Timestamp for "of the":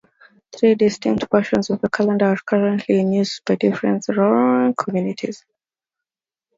1.69-1.87